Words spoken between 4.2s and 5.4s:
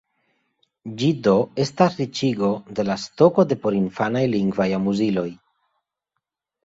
lingvaj amuziloj.